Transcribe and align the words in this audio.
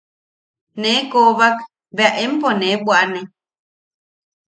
Nee 0.81 1.01
koobak 1.11 1.57
bea 1.95 2.11
empo 2.23 2.49
nee 2.59 2.75
bwaʼane. 2.85 3.19